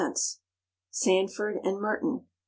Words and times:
Sandford 0.89 1.59
and 1.63 1.79
Merton. 1.79 2.25